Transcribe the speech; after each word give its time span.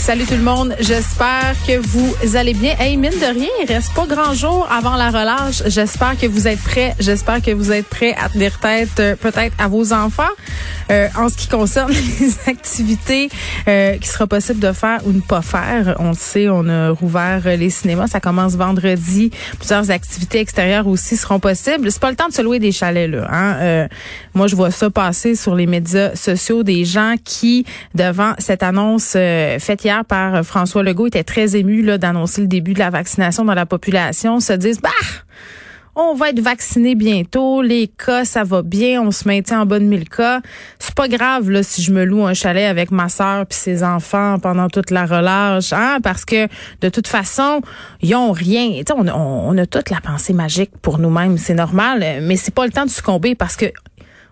Salut 0.00 0.24
tout 0.24 0.34
le 0.34 0.42
monde, 0.42 0.74
j'espère 0.80 1.54
que 1.66 1.76
vous 1.76 2.34
allez 2.34 2.54
bien. 2.54 2.74
Hey, 2.78 2.96
mine 2.96 3.10
de 3.10 3.38
rien, 3.38 3.50
il 3.62 3.66
reste 3.66 3.92
pas 3.92 4.06
grand 4.06 4.32
jour 4.32 4.66
avant 4.70 4.96
la 4.96 5.10
relâche. 5.10 5.62
J'espère 5.66 6.16
que 6.18 6.26
vous 6.26 6.48
êtes 6.48 6.58
prêts. 6.58 6.94
J'espère 6.98 7.42
que 7.42 7.50
vous 7.50 7.70
êtes 7.70 7.86
prêts 7.86 8.14
à 8.14 8.30
tenir 8.30 8.58
tête 8.60 8.98
euh, 8.98 9.14
peut-être 9.14 9.54
à 9.58 9.68
vos 9.68 9.92
enfants. 9.92 10.22
Euh, 10.90 11.08
en 11.16 11.28
ce 11.28 11.36
qui 11.36 11.48
concerne 11.48 11.92
les 12.20 12.32
activités 12.48 13.28
euh, 13.68 13.96
qui 13.98 14.08
sera 14.08 14.26
possible 14.26 14.58
de 14.58 14.72
faire 14.72 15.00
ou 15.06 15.12
ne 15.12 15.20
pas 15.20 15.42
faire, 15.42 15.94
on 15.98 16.08
le 16.08 16.14
sait, 16.14 16.48
on 16.48 16.66
a 16.68 16.90
rouvert 16.90 17.42
les 17.44 17.70
cinémas. 17.70 18.08
Ça 18.08 18.20
commence 18.20 18.56
vendredi. 18.56 19.30
Plusieurs 19.58 19.90
activités 19.90 20.40
extérieures 20.40 20.88
aussi 20.88 21.16
seront 21.16 21.38
possibles. 21.38 21.92
C'est 21.92 22.00
pas 22.00 22.10
le 22.10 22.16
temps 22.16 22.28
de 22.28 22.32
se 22.32 22.42
louer 22.42 22.58
des 22.58 22.72
chalets 22.72 23.08
là. 23.08 23.28
Hein? 23.30 23.56
Euh, 23.60 23.88
moi, 24.34 24.46
je 24.46 24.56
vois 24.56 24.70
ça 24.70 24.90
passer 24.90 25.36
sur 25.36 25.54
les 25.54 25.66
médias 25.66 26.16
sociaux 26.16 26.62
des 26.62 26.84
gens 26.84 27.14
qui, 27.22 27.66
devant 27.94 28.32
cette 28.38 28.62
annonce 28.62 29.12
faite 29.12 29.84
hier 29.84 29.89
par 30.08 30.44
François 30.44 30.82
Legault, 30.82 31.06
étaient 31.06 31.24
très 31.24 31.56
émus 31.56 31.82
là 31.82 31.98
d'annoncer 31.98 32.40
le 32.40 32.46
début 32.46 32.74
de 32.74 32.78
la 32.78 32.90
vaccination 32.90 33.44
dans 33.44 33.54
la 33.54 33.66
population, 33.66 34.40
se 34.40 34.52
disent 34.52 34.80
bah 34.80 34.90
on 35.96 36.14
va 36.14 36.30
être 36.30 36.40
vacciné 36.40 36.94
bientôt, 36.94 37.62
les 37.62 37.88
cas, 37.88 38.24
ça 38.24 38.44
va 38.44 38.62
bien, 38.62 39.02
on 39.02 39.10
se 39.10 39.26
maintient 39.26 39.62
en 39.62 39.66
bas 39.66 39.78
de 39.78 39.84
1000 39.84 40.08
cas. 40.08 40.40
C'est 40.78 40.94
pas 40.94 41.08
grave 41.08 41.50
là 41.50 41.62
si 41.62 41.82
je 41.82 41.92
me 41.92 42.04
loue 42.04 42.24
un 42.24 42.34
chalet 42.34 42.66
avec 42.66 42.90
ma 42.90 43.08
sœur 43.08 43.44
puis 43.46 43.58
ses 43.58 43.82
enfants 43.82 44.38
pendant 44.38 44.68
toute 44.68 44.90
la 44.90 45.04
relâche, 45.04 45.72
hein, 45.72 45.98
parce 46.02 46.24
que 46.24 46.46
de 46.80 46.88
toute 46.88 47.08
façon, 47.08 47.60
ils 48.02 48.14
ont 48.14 48.32
rien. 48.32 48.82
On, 48.94 49.08
on, 49.08 49.50
on, 49.50 49.58
a 49.58 49.66
toute 49.66 49.90
la 49.90 50.00
pensée 50.00 50.32
magique 50.32 50.70
pour 50.80 50.98
nous-mêmes, 50.98 51.38
c'est 51.38 51.54
normal, 51.54 52.20
mais 52.22 52.36
c'est 52.36 52.54
pas 52.54 52.64
le 52.64 52.72
temps 52.72 52.84
de 52.84 52.90
succomber 52.90 53.34
parce 53.34 53.56
que 53.56 53.66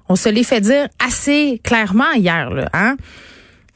on 0.09 0.17
se 0.17 0.29
l'est 0.29 0.45
fait 0.45 0.61
dire 0.61 0.89
assez 1.05 1.61
clairement 1.63 2.13
hier, 2.15 2.51
là, 2.51 2.69
hein 2.73 2.97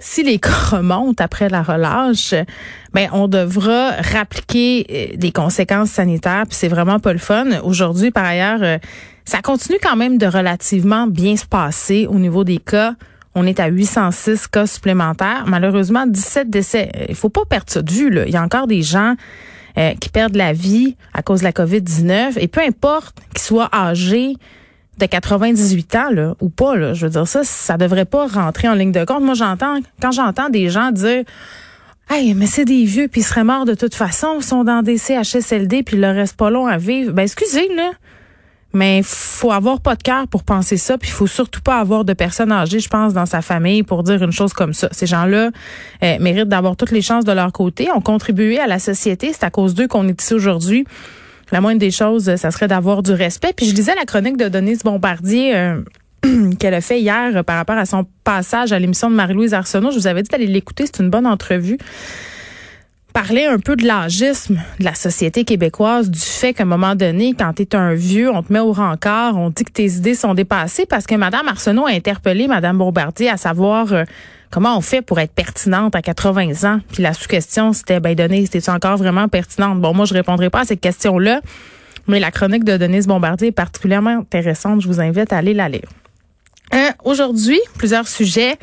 si 0.03 0.22
les 0.22 0.39
cas 0.39 0.50
remontent 0.70 1.22
après 1.25 1.48
la 1.48 1.62
relâche, 1.62 2.34
ben 2.92 3.08
on 3.12 3.28
devra 3.28 3.92
rappliquer 3.92 4.86
euh, 4.91 5.17
des 5.17 5.33
conséquences 5.33 5.91
sanitaires. 5.91 6.45
Puis 6.48 6.56
c'est 6.58 6.69
vraiment 6.69 6.98
pas 6.98 7.12
le 7.12 7.19
fun. 7.19 7.47
Aujourd'hui, 7.62 8.11
par 8.11 8.25
ailleurs, 8.25 8.62
euh, 8.62 8.78
ça 9.25 9.41
continue 9.41 9.78
quand 9.83 9.97
même 9.97 10.19
de 10.19 10.27
relativement 10.27 11.06
bien 11.06 11.36
se 11.36 11.47
passer 11.47 12.06
au 12.06 12.19
niveau 12.19 12.45
des 12.45 12.58
cas. 12.58 12.95
On 13.34 13.47
est 13.47 13.61
à 13.61 13.69
806 13.69 14.48
cas 14.48 14.67
supplémentaires. 14.67 15.45
Malheureusement, 15.47 16.06
17 16.06 16.50
décès. 16.50 16.91
Il 17.08 17.14
faut 17.14 17.30
pas 17.30 17.45
perdre 17.48 17.70
ça 17.70 17.80
de 17.80 17.91
vue. 17.91 18.11
Là. 18.11 18.27
Il 18.27 18.33
y 18.33 18.36
a 18.36 18.42
encore 18.42 18.67
des 18.67 18.83
gens 18.83 19.14
euh, 19.78 19.95
qui 20.00 20.11
perdent 20.11 20.36
la 20.36 20.53
vie 20.53 20.97
à 21.14 21.23
cause 21.23 21.41
de 21.41 21.45
la 21.45 21.53
COVID-19. 21.53 22.39
Et 22.39 22.48
peu 22.48 22.61
importe 22.61 23.17
qu'ils 23.33 23.42
soient 23.42 23.70
âgés, 23.73 24.34
de 24.98 25.07
98 25.07 25.95
ans 25.97 26.11
là 26.11 26.35
ou 26.41 26.48
pas 26.48 26.77
là, 26.77 26.93
je 26.95 27.07
veux 27.07 27.12
dire 27.12 27.27
ça 27.27 27.45
ça 27.45 27.77
devrait 27.77 28.05
pas 28.05 28.27
rentrer 28.27 28.69
en 28.69 28.75
ligne 28.75 28.93
de 28.93 29.05
compte. 29.05 29.23
Moi 29.23 29.35
j'entends 29.35 29.79
quand 30.01 30.12
j'entends 30.12 30.51
des 30.51 30.69
gens 30.69 30.91
dire 30.91 31.25
Hey, 32.11 32.35
mais 32.35 32.47
c'est 32.47 32.65
des 32.65 32.85
vieux 32.85 33.09
puis 33.09 33.23
ils 33.23 33.25
seraient 33.25 33.45
morts 33.45 33.65
de 33.65 33.75
toute 33.75 33.95
façon, 33.95 34.37
ils 34.39 34.45
sont 34.45 34.65
dans 34.65 34.83
des 34.83 34.98
CHSLD 34.98 35.83
puis 35.83 35.97
il 35.97 36.01
leur 36.01 36.15
reste 36.15 36.37
pas 36.37 36.51
long 36.51 36.67
à 36.67 36.77
vivre. 36.77 37.13
Ben 37.13 37.23
excusez 37.23 37.75
là. 37.75 37.93
Mais 38.75 39.03
faut 39.05 39.53
avoir 39.53 39.81
pas 39.81 39.97
de 39.97 40.03
cœur 40.03 40.27
pour 40.29 40.45
penser 40.45 40.79
ça, 40.79 40.97
puis 40.97 41.11
faut 41.11 41.27
surtout 41.27 41.61
pas 41.61 41.79
avoir 41.79 42.07
de 42.07 42.15
personnes 42.15 42.51
âgées, 42.51 42.81
je 42.81 42.89
pense, 42.89 43.13
dans 43.13 43.27
sa 43.27 43.43
famille 43.43 43.83
pour 43.83 44.03
dire 44.03 44.23
une 44.23 44.33
chose 44.33 44.55
comme 44.55 44.73
ça. 44.73 44.89
Ces 44.93 45.07
gens-là 45.07 45.51
euh, 46.03 46.19
méritent 46.20 46.48
d'avoir 46.48 46.77
toutes 46.77 46.91
les 46.91 47.03
chances 47.03 47.27
de 47.27 47.33
leur 47.33 47.53
côté, 47.53 47.91
ont 47.93 48.01
contribué 48.01 48.59
à 48.59 48.67
la 48.67 48.79
société, 48.79 49.31
c'est 49.35 49.45
à 49.45 49.51
cause 49.51 49.75
d'eux 49.75 49.89
qu'on 49.89 50.09
est 50.09 50.20
ici 50.20 50.33
aujourd'hui 50.33 50.87
la 51.52 51.61
moindre 51.61 51.79
des 51.79 51.90
choses, 51.90 52.35
ça 52.35 52.51
serait 52.51 52.68
d'avoir 52.68 53.02
du 53.02 53.13
respect. 53.13 53.52
Puis 53.55 53.67
je 53.67 53.74
lisais 53.74 53.95
la 53.95 54.05
chronique 54.05 54.36
de 54.36 54.48
Denise 54.48 54.83
Bombardier. 54.83 55.55
Euh, 55.55 55.83
qu'elle 56.58 56.74
a 56.74 56.80
fait 56.80 57.01
hier 57.01 57.36
euh, 57.36 57.42
par 57.42 57.57
rapport 57.57 57.77
à 57.77 57.86
son 57.86 58.07
passage 58.24 58.73
à 58.73 58.79
l'émission 58.79 59.11
de 59.11 59.14
Marie-Louise 59.14 59.55
Arsenault. 59.55 59.91
Je 59.91 59.98
vous 59.98 60.07
avais 60.07 60.23
dit 60.23 60.29
d'aller 60.29 60.46
l'écouter, 60.46 60.86
c'est 60.86 61.02
une 61.02 61.11
bonne 61.11 61.27
entrevue. 61.27 61.79
Parler 63.12 63.45
un 63.45 63.58
peu 63.58 63.77
de 63.77 63.86
l'agisme 63.86 64.58
de 64.79 64.85
la 64.85 64.95
société 64.95 65.45
québécoise, 65.45 66.11
du 66.11 66.18
fait 66.18 66.55
qu'à 66.55 66.62
un 66.62 66.67
moment 66.67 66.95
donné, 66.95 67.35
quand 67.39 67.52
tu 67.52 67.62
es 67.62 67.77
un 67.77 67.92
vieux, 67.92 68.30
on 68.30 68.42
te 68.42 68.52
met 68.52 68.61
au 68.61 68.73
rencard, 68.73 69.36
on 69.36 69.51
dit 69.51 69.64
que 69.64 69.73
tes 69.73 69.86
idées 69.86 70.14
sont 70.14 70.33
dépassées 70.33 70.86
parce 70.86 71.07
que 71.07 71.14
Mme 71.14 71.48
Arsenault 71.48 71.86
a 71.86 71.91
interpellé 71.91 72.48
Mme 72.48 72.79
Bombardier 72.79 73.29
à 73.29 73.36
savoir 73.36 73.92
euh, 73.92 74.05
comment 74.52 74.77
on 74.77 74.80
fait 74.80 75.02
pour 75.02 75.18
être 75.18 75.33
pertinente 75.33 75.96
à 75.96 76.02
80 76.02 76.70
ans? 76.70 76.79
Puis 76.92 77.02
la 77.02 77.14
sous-question, 77.14 77.73
c'était, 77.73 77.98
ben, 77.98 78.14
Denise, 78.14 78.51
c'était 78.52 78.70
encore 78.70 78.98
vraiment 78.98 79.27
pertinente? 79.27 79.80
Bon, 79.80 79.92
moi, 79.95 80.05
je 80.05 80.14
répondrai 80.14 80.51
pas 80.51 80.61
à 80.61 80.64
cette 80.64 80.80
question-là, 80.80 81.40
mais 82.07 82.20
la 82.20 82.30
chronique 82.30 82.62
de 82.62 82.77
Denise 82.77 83.08
Bombardier 83.08 83.48
est 83.48 83.52
particulièrement 83.52 84.18
intéressante. 84.20 84.83
Je 84.83 84.86
vous 84.86 85.01
invite 85.01 85.33
à 85.33 85.39
aller 85.39 85.55
la 85.55 85.68
lire. 85.68 85.89
Euh, 86.74 86.91
Aujourd'hui, 87.05 87.61
plusieurs 87.79 88.07
sujets. 88.07 88.57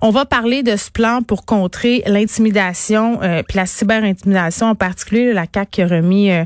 On 0.00 0.10
va 0.10 0.24
parler 0.24 0.62
de 0.62 0.76
ce 0.76 0.92
plan 0.92 1.22
pour 1.22 1.44
contrer 1.44 2.04
l'intimidation, 2.06 3.20
euh, 3.22 3.42
puis 3.42 3.56
la 3.56 3.66
cyberintimidation 3.66 4.68
en 4.68 4.74
particulier. 4.76 5.32
La 5.32 5.48
CAC 5.48 5.80
a 5.80 5.86
remis 5.88 6.30
euh, 6.30 6.44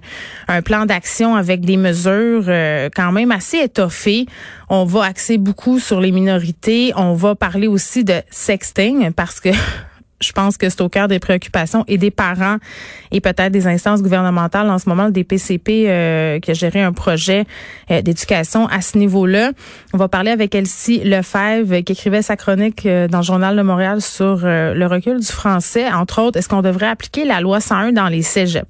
un 0.49 0.63
plan 0.63 0.87
d'action 0.87 1.37
avec 1.37 1.61
des 1.61 1.77
mesures 1.77 2.45
euh, 2.49 2.89
quand 2.95 3.13
même 3.13 3.31
assez 3.31 3.59
étoffées. 3.59 4.25
On 4.71 4.87
va 4.87 5.05
axer 5.05 5.37
beaucoup 5.37 5.79
sur 5.79 6.01
les 6.01 6.13
minorités. 6.13 6.93
On 6.97 7.13
va 7.13 7.35
parler 7.35 7.67
aussi 7.67 8.05
de 8.05 8.23
sexting 8.31 9.13
parce 9.13 9.39
que 9.39 9.51
je 10.23 10.33
pense 10.33 10.57
que 10.57 10.69
c'est 10.69 10.81
au 10.81 10.89
cœur 10.89 11.09
des 11.09 11.19
préoccupations 11.19 11.85
et 11.89 11.99
des 11.99 12.11
parents 12.11 12.57
et 13.11 13.21
peut-être 13.21 13.53
des 13.53 13.67
instances 13.67 14.03
gouvernementales 14.03 14.71
en 14.71 14.79
ce 14.79 14.89
moment, 14.89 15.11
des 15.11 15.25
PCP 15.25 15.87
euh, 15.89 16.41
qui 16.41 16.51
a 16.51 16.55
géré 16.55 16.81
un 16.81 16.93
projet 16.93 17.45
euh, 17.91 18.03
d'éducation 18.03 18.67
à 18.69 18.81
ce 18.81 18.99
niveau-là. 18.99 19.53
On 19.93 19.99
va 19.99 20.09
parler 20.09 20.31
avec 20.31 20.55
Elsie 20.55 21.01
Lefebvre 21.05 21.83
qui 21.83 21.93
écrivait 21.93 22.23
sa 22.23 22.37
chronique 22.37 22.87
euh, 22.87 23.09
dans 23.09 23.19
le 23.19 23.25
Journal 23.25 23.57
de 23.57 23.63
Montréal 23.63 24.01
sur 24.01 24.41
le 24.43 24.87
recul 24.87 25.21
du 25.21 25.27
français. 25.27 25.91
Entre 25.91 26.21
autres, 26.21 26.39
est-ce 26.39 26.49
qu'on 26.49 26.63
devrait 26.63 26.89
appliquer 26.89 27.25
la 27.25 27.41
loi 27.41 27.61
101 27.61 27.93
dans 27.93 28.09
les 28.09 28.23
cégeps? 28.23 28.69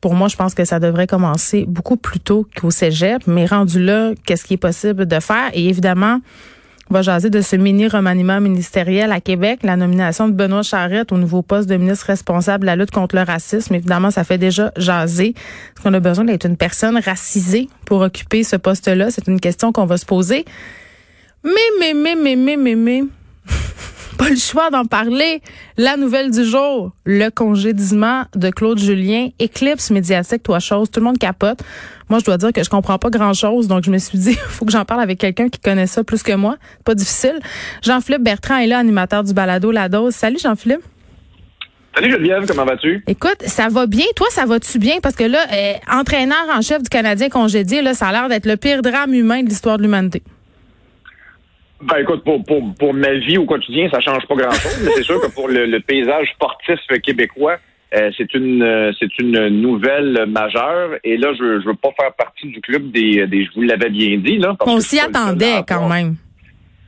Pour 0.00 0.14
moi, 0.14 0.28
je 0.28 0.36
pense 0.36 0.54
que 0.54 0.64
ça 0.64 0.78
devrait 0.78 1.06
commencer 1.08 1.64
beaucoup 1.66 1.96
plus 1.96 2.20
tôt 2.20 2.46
qu'au 2.56 2.70
cégep, 2.70 3.26
mais 3.26 3.46
rendu 3.46 3.82
là, 3.82 4.12
qu'est-ce 4.24 4.44
qui 4.44 4.54
est 4.54 4.58
possible 4.58 5.06
de 5.06 5.20
faire? 5.20 5.50
Et 5.54 5.68
évidemment, 5.68 6.20
on 6.92 6.96
va 6.96 7.00
jaser 7.00 7.30
de 7.30 7.40
ce 7.40 7.56
mini-remaniement 7.56 8.38
ministériel 8.38 9.12
à 9.12 9.20
Québec, 9.22 9.60
la 9.62 9.76
nomination 9.76 10.28
de 10.28 10.34
Benoît 10.34 10.60
Charette 10.60 11.10
au 11.10 11.16
nouveau 11.16 11.40
poste 11.40 11.66
de 11.66 11.76
ministre 11.76 12.04
responsable 12.04 12.64
de 12.64 12.66
la 12.66 12.76
lutte 12.76 12.90
contre 12.90 13.16
le 13.16 13.22
racisme. 13.22 13.74
Évidemment, 13.74 14.10
ça 14.10 14.24
fait 14.24 14.36
déjà 14.36 14.72
jaser. 14.76 15.28
Est-ce 15.28 15.82
qu'on 15.82 15.94
a 15.94 16.00
besoin 16.00 16.26
d'être 16.26 16.44
une 16.44 16.58
personne 16.58 16.98
racisée 16.98 17.70
pour 17.86 18.02
occuper 18.02 18.44
ce 18.44 18.56
poste-là? 18.56 19.10
C'est 19.10 19.26
une 19.26 19.40
question 19.40 19.72
qu'on 19.72 19.86
va 19.86 19.96
se 19.96 20.04
poser. 20.04 20.44
Mais, 21.44 21.52
mais, 21.80 21.94
mais, 21.94 22.14
mais, 22.14 22.36
mais, 22.36 22.56
mais, 22.56 22.74
mais 22.76 23.04
pas 24.22 24.30
le 24.30 24.36
choix 24.36 24.70
d'en 24.70 24.84
parler. 24.84 25.42
La 25.76 25.96
nouvelle 25.96 26.30
du 26.30 26.44
jour, 26.44 26.92
le 27.04 27.30
congédiement 27.30 28.22
de 28.36 28.50
Claude 28.50 28.78
Julien, 28.78 29.30
éclipse 29.40 29.90
médiatique, 29.90 30.44
toi 30.44 30.60
chose, 30.60 30.90
tout 30.92 31.00
le 31.00 31.06
monde 31.06 31.18
capote. 31.18 31.58
Moi, 32.08 32.20
je 32.20 32.24
dois 32.24 32.36
dire 32.36 32.52
que 32.52 32.62
je 32.62 32.70
comprends 32.70 32.98
pas 32.98 33.10
grand-chose, 33.10 33.66
donc 33.66 33.82
je 33.82 33.90
me 33.90 33.98
suis 33.98 34.18
dit, 34.18 34.30
il 34.30 34.36
faut 34.48 34.64
que 34.64 34.70
j'en 34.70 34.84
parle 34.84 35.00
avec 35.00 35.18
quelqu'un 35.18 35.48
qui 35.48 35.58
connaît 35.58 35.88
ça 35.88 36.04
plus 36.04 36.22
que 36.22 36.34
moi. 36.34 36.56
Pas 36.84 36.94
difficile. 36.94 37.40
Jean-Philippe 37.82 38.22
Bertrand 38.22 38.58
est 38.58 38.68
là, 38.68 38.78
animateur 38.78 39.24
du 39.24 39.34
balado 39.34 39.72
La 39.72 39.88
Dose. 39.88 40.14
Salut 40.14 40.38
Jean-Philippe. 40.40 40.82
Salut 41.92 42.12
Geneviève, 42.12 42.46
comment 42.46 42.64
vas-tu? 42.64 43.02
Écoute, 43.08 43.42
ça 43.44 43.68
va 43.68 43.86
bien. 43.86 44.06
Toi, 44.14 44.28
ça 44.30 44.46
va-tu 44.46 44.78
bien? 44.78 45.00
Parce 45.02 45.16
que 45.16 45.24
là, 45.24 45.40
euh, 45.52 45.72
entraîneur 45.90 46.46
en 46.56 46.62
chef 46.62 46.80
du 46.80 46.88
Canadien 46.88 47.28
congédié, 47.28 47.82
là, 47.82 47.92
ça 47.92 48.08
a 48.08 48.12
l'air 48.12 48.28
d'être 48.28 48.46
le 48.46 48.56
pire 48.56 48.82
drame 48.82 49.14
humain 49.14 49.42
de 49.42 49.48
l'histoire 49.48 49.78
de 49.78 49.82
l'humanité. 49.82 50.22
Ben 51.82 51.98
écoute, 51.98 52.22
pour, 52.22 52.44
pour, 52.44 52.62
pour 52.78 52.94
ma 52.94 53.12
vie 53.14 53.38
au 53.38 53.44
quotidien, 53.44 53.88
ça 53.90 54.00
change 54.00 54.24
pas 54.26 54.36
grand-chose, 54.36 54.82
mais 54.84 54.92
c'est 54.94 55.02
sûr 55.02 55.20
que 55.20 55.32
pour 55.32 55.48
le, 55.48 55.78
paysage 55.80 56.28
sportif 56.34 56.78
québécois, 57.02 57.56
euh, 57.94 58.10
c'est 58.16 58.32
une 58.34 58.62
euh, 58.62 58.92
c'est 58.98 59.18
une 59.18 59.48
nouvelle 59.48 60.26
majeure. 60.26 60.92
Et 61.02 61.16
là, 61.16 61.32
je, 61.34 61.60
je 61.60 61.66
veux 61.66 61.74
pas 61.74 61.90
faire 62.00 62.12
partie 62.14 62.46
du 62.46 62.60
club 62.60 62.90
des, 62.92 63.26
des 63.26 63.44
je 63.44 63.50
vous 63.54 63.62
l'avais 63.62 63.90
bien 63.90 64.16
dit 64.18 64.38
là. 64.38 64.56
On 64.60 64.80
s'y 64.80 65.00
attendait 65.00 65.62
quand 65.66 65.88
même. 65.88 66.14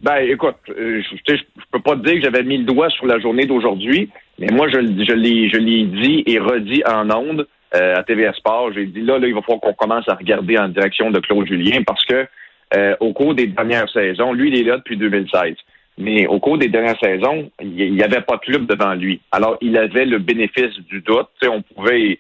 Ben 0.01 0.19
écoute, 0.19 0.57
euh, 0.71 1.03
je, 1.03 1.35
je, 1.35 1.43
peux 1.73 1.81
pas 1.81 1.97
te 1.97 2.05
dire 2.05 2.15
que 2.15 2.23
j'avais 2.23 2.43
mis 2.45 2.59
le 2.59 2.65
doigt 2.65 2.89
sur 2.91 3.07
la 3.07 3.19
journée 3.19 3.47
d'aujourd'hui, 3.47 4.11
mais 4.39 4.49
moi 4.53 4.69
je, 4.69 4.79
je 4.79 5.13
l'ai 5.13 5.51
je 5.51 5.57
l'ai 5.57 5.85
dit 5.85 6.23
et 6.27 6.39
redit 6.39 6.83
en 6.87 7.11
ondes 7.11 7.47
à 7.73 8.05
TVA 8.05 8.33
Sport. 8.35 8.73
J'ai 8.73 8.87
dit 8.87 9.01
là, 9.01 9.19
là, 9.19 9.27
il 9.27 9.35
va 9.35 9.43
falloir 9.43 9.61
qu'on 9.61 9.73
commence 9.73 10.09
à 10.09 10.15
regarder 10.15 10.57
en 10.57 10.69
direction 10.69 11.11
de 11.11 11.19
Claude 11.19 11.49
Julien 11.49 11.83
parce 11.85 12.05
que 12.05 12.29
euh, 12.77 12.97
au 13.01 13.13
cours 13.13 13.35
des 13.35 13.47
dernières 13.47 13.91
saisons. 13.91 14.33
Lui, 14.33 14.49
il 14.49 14.61
est 14.61 14.65
là 14.65 14.79
depuis 14.79 14.97
2016. 14.97 15.55
Mais 15.97 16.27
au 16.27 16.41
cours 16.41 16.59
des 16.59 16.69
dernières 16.69 16.99
saisons, 16.99 17.51
il 17.61 17.95
n'y 17.95 18.03
avait 18.03 18.23
pas 18.23 18.37
de 18.37 18.41
club 18.41 18.67
devant 18.67 18.95
lui. 18.95 19.21
Alors, 19.31 19.57
il 19.61 19.77
avait 19.77 20.07
le 20.07 20.19
bénéfice 20.19 20.77
du 20.89 21.01
doute. 21.01 21.29
on 21.47 21.63
pouvait 21.63 22.19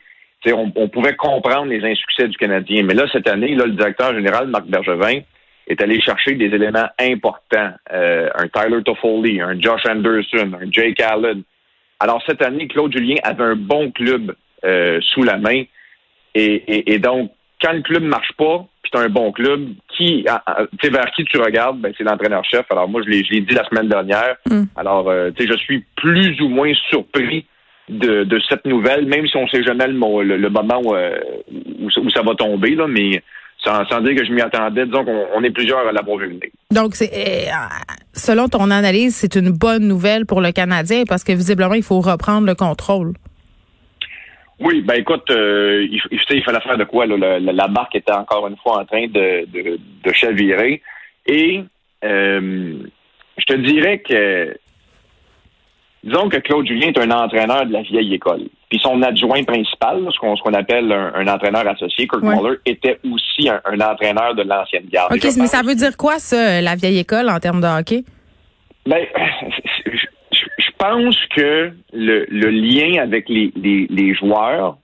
on, 0.52 0.88
pouvait 0.88 1.16
comprendre 1.16 1.66
les 1.66 1.82
insuccès 1.84 2.28
du 2.28 2.36
Canadien. 2.36 2.82
Mais 2.82 2.94
là, 2.94 3.06
cette 3.12 3.28
année, 3.28 3.54
le 3.54 3.70
directeur 3.70 4.14
général, 4.14 4.48
Marc 4.48 4.66
Bergevin, 4.66 5.20
est 5.66 5.80
allé 5.80 6.00
chercher 6.00 6.34
des 6.34 6.46
éléments 6.46 6.88
importants. 7.00 7.72
Euh, 7.92 8.28
un 8.34 8.48
Tyler 8.48 8.82
Toffoli, 8.84 9.40
un 9.40 9.58
Josh 9.58 9.80
Anderson, 9.88 10.52
un 10.60 10.70
Jake 10.70 11.00
Allen. 11.00 11.42
Alors, 12.00 12.22
cette 12.26 12.42
année, 12.42 12.68
Claude 12.68 12.92
Julien 12.92 13.16
avait 13.22 13.44
un 13.44 13.56
bon 13.56 13.90
club 13.90 14.34
euh, 14.64 15.00
sous 15.00 15.22
la 15.22 15.38
main. 15.38 15.62
Et, 16.34 16.98
donc, 16.98 17.30
quand 17.64 17.72
le 17.72 17.82
club 17.82 18.02
marche 18.02 18.32
pas, 18.36 18.66
puis 18.82 18.90
tu 18.92 18.98
un 18.98 19.08
bon 19.08 19.32
club, 19.32 19.68
qui, 19.96 20.26
tu 20.80 20.90
vers 20.90 21.10
qui 21.16 21.24
tu 21.24 21.38
regardes, 21.38 21.80
ben, 21.80 21.92
c'est 21.96 22.04
l'entraîneur-chef. 22.04 22.66
Alors 22.70 22.88
moi, 22.88 23.00
je 23.04 23.10
l'ai, 23.10 23.22
dit 23.22 23.54
la 23.54 23.64
semaine 23.64 23.88
dernière. 23.88 24.36
Mm. 24.50 24.64
Alors, 24.76 25.08
euh, 25.08 25.30
tu 25.30 25.44
sais, 25.44 25.52
je 25.52 25.58
suis 25.58 25.84
plus 25.96 26.40
ou 26.40 26.48
moins 26.48 26.72
surpris 26.90 27.46
de, 27.88 28.38
cette 28.48 28.64
nouvelle, 28.64 29.06
même 29.06 29.26
si 29.26 29.36
on 29.36 29.46
sait 29.48 29.62
jamais 29.62 29.86
le, 29.86 30.36
le, 30.36 30.50
moment 30.50 30.80
euh, 30.94 31.16
où, 31.80 31.86
où, 31.86 32.10
ça 32.10 32.22
va 32.22 32.34
tomber, 32.34 32.74
là, 32.74 32.86
mais 32.86 33.22
sans, 33.62 34.00
dire 34.02 34.14
que 34.14 34.24
je 34.24 34.32
m'y 34.32 34.42
attendais, 34.42 34.86
disons 34.86 35.04
qu'on 35.04 35.26
on 35.34 35.42
est 35.42 35.50
plusieurs 35.50 35.86
à 35.86 35.92
l'avoir 35.92 36.18
vu. 36.18 36.38
Donc, 36.70 36.94
c'est, 36.94 37.10
euh, 37.12 37.50
selon 38.12 38.48
ton 38.48 38.70
analyse, 38.70 39.16
c'est 39.16 39.36
une 39.36 39.50
bonne 39.50 39.86
nouvelle 39.86 40.26
pour 40.26 40.40
le 40.40 40.52
Canadien 40.52 41.04
parce 41.08 41.24
que 41.24 41.32
visiblement, 41.32 41.74
il 41.74 41.82
faut 41.82 42.00
reprendre 42.00 42.46
le 42.46 42.54
contrôle. 42.54 43.14
Oui, 44.60 44.82
ben 44.82 44.94
écoute, 44.94 45.28
euh, 45.30 45.86
il, 45.90 46.00
il, 46.10 46.44
fallait 46.44 46.60
faire 46.60 46.78
de 46.78 46.84
quoi? 46.84 47.06
Là, 47.06 47.38
la, 47.40 47.68
marque 47.68 47.96
était 47.96 48.12
encore 48.12 48.46
une 48.46 48.56
fois 48.56 48.80
en 48.80 48.84
train 48.84 49.06
de, 49.08 49.46
de, 49.46 50.12
chavirer. 50.12 50.80
Et 51.26 51.64
euh, 52.04 52.74
je 53.36 53.44
te 53.44 53.54
dirais 53.54 53.98
que 53.98 54.56
disons 56.04 56.28
que 56.28 56.36
Claude 56.36 56.66
Julien 56.66 56.88
est 56.88 56.98
un 56.98 57.10
entraîneur 57.10 57.66
de 57.66 57.72
la 57.72 57.82
vieille 57.82 58.14
école. 58.14 58.42
Puis 58.70 58.78
son 58.78 59.02
adjoint 59.02 59.42
principal, 59.42 60.06
ce 60.12 60.18
qu'on 60.18 60.54
appelle 60.54 60.92
un, 60.92 61.26
entraîneur 61.26 61.66
associé, 61.66 62.06
Kurt 62.06 62.22
Muller, 62.22 62.58
était 62.64 63.00
aussi 63.10 63.48
un, 63.48 63.80
entraîneur 63.80 64.34
de 64.36 64.42
l'ancienne 64.42 64.86
garde. 64.86 65.12
OK, 65.12 65.24
mais 65.36 65.46
ça 65.46 65.62
veut 65.62 65.74
dire 65.74 65.96
quoi, 65.96 66.18
ça, 66.18 66.60
la 66.60 66.76
vieille 66.76 66.98
école, 66.98 67.28
en 67.28 67.40
termes 67.40 67.60
de 67.60 67.66
hockey? 67.66 68.04
Ben, 68.86 69.04
pense 70.84 71.16
que 71.34 71.72
le, 71.92 72.50
lien 72.50 73.02
avec 73.02 73.28
les, 73.28 73.52
les, 73.56 74.14
joueurs, 74.14 74.76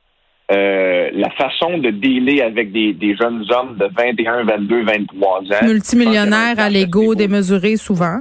euh, 0.50 1.10
la 1.12 1.30
façon 1.30 1.78
de 1.78 1.90
dealer 1.90 2.42
avec 2.42 2.72
des, 2.72 2.92
des, 2.94 3.14
jeunes 3.16 3.44
hommes 3.50 3.76
de 3.76 3.88
21, 3.96 4.44
22, 4.44 4.84
23 4.84 5.40
ans. 5.40 5.42
Multimillionnaires 5.66 6.58
à 6.58 6.70
l'ego 6.70 7.14
démesuré 7.14 7.76
souvent. 7.76 8.20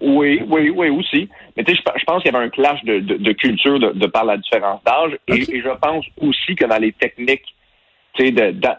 Oui, 0.00 0.42
oui, 0.46 0.70
oui, 0.70 0.88
aussi. 0.90 1.28
Mais 1.56 1.64
tu 1.64 1.74
sais, 1.74 1.80
je, 1.96 2.04
pense 2.04 2.22
qu'il 2.22 2.32
y 2.32 2.36
avait 2.36 2.44
un 2.44 2.50
clash 2.50 2.84
de, 2.84 2.98
de, 2.98 3.32
culture 3.32 3.78
de, 3.80 4.06
par 4.06 4.24
la 4.26 4.36
différence 4.36 4.82
d'âge. 4.84 5.16
Et, 5.28 5.42
je 5.42 5.78
pense 5.80 6.04
aussi 6.20 6.54
que 6.54 6.66
dans 6.66 6.78
les 6.78 6.92
techniques 6.92 7.46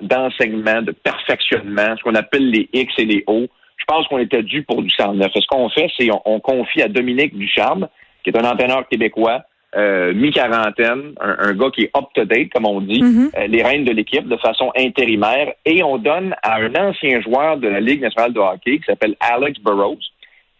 d'enseignement, 0.01 0.83
de, 0.83 0.91
perfectionnement, 0.91 1.95
ce 1.97 2.03
qu'on 2.03 2.15
appelle 2.15 2.49
les 2.51 2.69
X 2.71 2.93
et 2.99 3.05
les 3.05 3.23
O, 3.25 3.47
je 3.77 3.85
pense 3.87 4.07
qu'on 4.07 4.19
était 4.19 4.43
dû 4.43 4.63
pour 4.63 4.83
du 4.83 4.89
109. 4.89 5.31
Ce 5.33 5.47
qu'on 5.47 5.69
fait, 5.69 5.89
c'est 5.97 6.09
on, 6.25 6.39
confie 6.39 6.81
à 6.81 6.87
Dominique 6.87 7.35
Ducharme, 7.37 7.87
qui 8.27 8.37
est 8.37 8.45
un 8.45 8.49
entraîneur 8.49 8.87
québécois, 8.89 9.43
euh, 9.75 10.13
mi-quarantaine, 10.13 11.13
un, 11.19 11.53
gars 11.53 11.69
qui 11.73 11.83
est 11.83 11.91
up-to-date, 11.95 12.49
comme 12.53 12.65
on 12.65 12.81
dit, 12.81 13.01
mm-hmm. 13.01 13.29
euh, 13.37 13.47
les 13.47 13.63
rênes 13.63 13.85
de 13.85 13.91
l'équipe 13.91 14.27
de 14.27 14.37
façon 14.37 14.71
intérimaire, 14.75 15.53
et 15.65 15.81
on 15.83 15.97
donne 15.97 16.35
à 16.43 16.57
un 16.57 16.73
ancien 16.75 17.21
joueur 17.21 17.57
de 17.57 17.67
la 17.67 17.79
Ligue 17.79 18.01
nationale 18.01 18.33
de 18.33 18.39
hockey 18.39 18.79
qui 18.79 18.85
s'appelle 18.85 19.15
Alex 19.19 19.59
Burrows, 19.61 19.99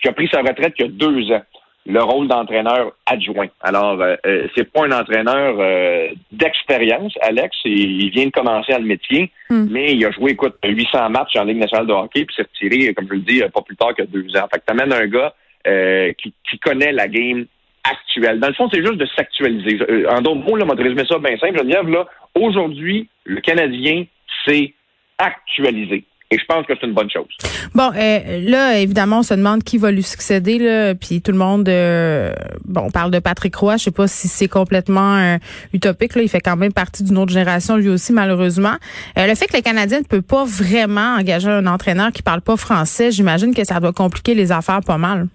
qui 0.02 0.08
a 0.08 0.14
pris 0.14 0.30
sa 0.32 0.42
retraite 0.42 0.74
il 0.80 0.86
y 0.86 0.86
a 0.86 0.92
deux 0.92 1.32
ans, 1.34 1.42
le 1.86 2.02
rôle 2.04 2.28
d'entraîneur 2.28 2.94
adjoint. 3.06 3.48
Alors, 3.62 4.02
euh, 4.02 4.16
euh 4.26 4.48
c'est 4.56 4.72
pas 4.72 4.86
un 4.86 4.92
entraîneur 4.92 5.56
euh, 5.60 6.10
d'expérience, 6.32 7.14
Alex. 7.22 7.56
Il, 7.66 8.10
vient 8.12 8.26
de 8.26 8.32
commencer 8.32 8.74
à 8.74 8.80
le 8.80 8.86
métier, 8.86 9.32
hmm. 9.50 9.68
mais 9.72 9.94
il 9.94 10.06
a 10.06 10.12
joué, 10.12 10.32
écoute, 10.32 10.56
800 10.64 11.10
matchs 11.10 11.36
en 11.38 11.44
Ligue 11.44 11.60
nationale 11.60 11.88
de 11.88 11.94
hockey, 11.94 12.26
puis 12.26 12.36
s'est 12.36 12.44
retiré, 12.44 12.94
comme 12.94 13.08
je 13.10 13.14
le 13.14 13.22
dis, 13.22 13.42
pas 13.54 13.62
plus 13.62 13.76
tard 13.76 13.94
que 13.96 14.04
deux 14.04 14.38
ans. 14.38 14.48
Fait 14.54 14.60
que 14.60 14.66
t'amènes 14.66 14.94
un 14.94 15.08
gars 15.08 15.34
euh, 15.68 16.14
qui, 16.18 16.34
qui, 16.50 16.60
connaît 16.60 16.94
la 16.94 17.10
game 17.10 17.46
actuelle. 17.90 18.40
Dans 18.40 18.48
le 18.48 18.54
fond, 18.54 18.70
c'est 18.72 18.84
juste 18.84 18.98
de 18.98 19.08
s'actualiser. 19.16 19.80
En 20.10 20.22
d'autres 20.22 20.42
mots, 20.42 20.56
là, 20.56 20.66
on 20.66 20.74
va 20.74 20.82
résumer 20.82 21.06
ça 21.08 21.18
bien 21.20 21.38
simple. 21.38 21.58
Geneviève, 21.60 21.90
là, 21.90 22.06
aujourd'hui, 22.36 23.10
le 23.26 23.42
Canadien 23.42 24.06
s'est 24.46 24.74
actualisé. 25.18 26.06
Et 26.30 26.38
je 26.38 26.44
pense 26.46 26.66
que 26.66 26.74
c'est 26.80 26.86
une 26.86 26.94
bonne 26.94 27.10
chose. 27.10 27.28
Bon, 27.74 27.90
euh, 27.96 28.42
là, 28.42 28.80
évidemment, 28.80 29.20
on 29.20 29.24
se 29.24 29.34
demande 29.34 29.64
qui 29.64 29.78
va 29.78 29.92
lui 29.92 30.04
succéder, 30.04 30.60
là, 30.60 30.94
puis 30.94 31.22
tout 31.22 31.32
le 31.32 31.38
monde, 31.38 31.70
euh, 31.70 32.34
bon, 32.66 32.82
on 32.88 32.92
parle 32.92 33.12
de 33.12 33.20
Patrick 33.20 33.56
Roy, 33.56 33.78
je 33.78 33.84
sais 33.84 33.92
pas 33.92 34.10
si 34.10 34.28
c'est 34.28 34.50
complètement 34.50 35.16
euh, 35.16 35.38
utopique, 35.72 36.16
là, 36.16 36.24
il 36.24 36.28
fait 36.28 36.42
quand 36.42 36.58
même 36.58 36.74
partie 36.74 37.04
d'une 37.04 37.18
autre 37.18 37.32
génération, 37.32 37.78
lui 37.78 37.88
aussi, 37.88 38.12
malheureusement. 38.12 38.76
le 39.16 39.34
fait 39.36 39.48
que 39.48 39.54
les 39.54 39.62
Canadiens 39.62 40.00
ne 40.00 40.06
peut 40.06 40.22
pas 40.22 40.44
vraiment 40.44 41.16
engager 41.18 41.50
un 41.50 41.66
entraîneur 41.66 42.12
qui 42.12 42.24
parle 42.24 42.42
pas 42.42 42.58
français, 42.58 43.10
j'imagine 43.12 43.56
que 43.56 43.64
ça 43.64 43.80
doit 43.80 43.94
compliquer 43.94 44.34
les 44.34 44.52
affaires 44.52 44.82
pas 44.86 44.98
mal. 44.98 45.28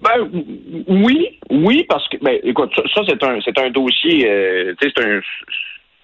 Ben 0.00 0.30
oui, 0.86 1.38
oui, 1.50 1.84
parce 1.88 2.06
que 2.08 2.18
ben 2.18 2.38
écoute, 2.44 2.72
ça, 2.94 3.02
c'est 3.08 3.22
un 3.24 3.40
c'est 3.40 3.58
un 3.58 3.70
dossier, 3.70 4.22
sais, 4.80 4.92
c'est 4.96 5.04
un 5.04 5.20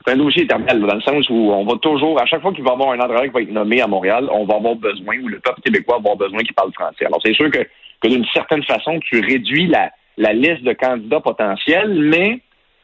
c'est 0.07 0.13
un 0.13 0.17
dossier 0.17 0.43
éternel, 0.43 0.81
dans 0.81 0.95
le 0.95 1.01
sens 1.01 1.29
où 1.31 1.51
on 1.53 1.65
va 1.65 1.79
toujours, 1.79 2.21
à 2.21 2.27
chaque 2.27 2.43
fois 2.43 2.53
qu'il 2.53 2.65
va 2.65 2.71
y 2.71 2.75
avoir 2.75 2.91
un 2.91 3.01
entraîneur 3.01 3.23
qui 3.25 3.31
va 3.31 3.43
être 3.43 3.51
nommé 3.51 3.81
à 3.81 3.87
Montréal, 3.87 4.29
on 4.31 4.45
va 4.45 4.57
avoir 4.57 4.75
besoin, 4.75 5.19
ou 5.19 5.29
le 5.29 5.41
peuple 5.41 5.63
québécois 5.63 5.97
va 5.97 6.11
avoir 6.11 6.17
besoin 6.17 6.41
qu'il 6.41 6.55
parle 6.55 6.73
français. 6.73 7.07
Alors, 7.07 7.21
c'est 7.25 7.33
sûr 7.33 7.51
que, 7.51 7.61
que 8.01 8.09
d'une 8.09 8.27
certaine 8.35 8.63
façon, 8.65 9.01
tu 9.01 9.21
réduis 9.21 9.67
la, 9.67 9.91
la 10.19 10.33
liste 10.35 10.63
de 10.63 10.75
candidats 10.75 11.21
potentiels, 11.21 11.95
mais 11.95 12.41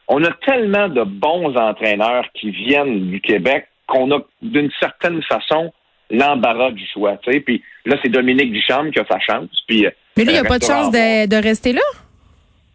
on 0.07 0.23
a 0.23 0.31
tellement 0.45 0.89
de 0.89 1.03
bons 1.03 1.55
entraîneurs 1.55 2.25
qui 2.33 2.49
viennent 2.49 3.11
du 3.11 3.21
Québec 3.21 3.67
qu'on 3.87 4.11
a, 4.11 4.19
d'une 4.41 4.71
certaine 4.79 5.21
façon, 5.23 5.71
l'embarras 6.09 6.71
du 6.71 6.85
choix. 6.87 7.17
Tu. 7.17 7.39
Puis 7.41 7.61
là, 7.85 7.97
c'est 8.01 8.09
Dominique 8.09 8.51
Duchamp 8.51 8.89
qui 8.89 8.99
a 8.99 9.05
sa 9.05 9.19
chance. 9.19 9.49
Puis, 9.67 9.85
mais 10.17 10.23
lui, 10.23 10.31
il 10.31 10.33
n'y 10.33 10.39
a 10.39 10.43
pas 10.43 10.59
de 10.59 10.65
chance 10.65 10.91
de, 10.91 11.27
de 11.27 11.35
rester 11.35 11.73
là? 11.73 11.81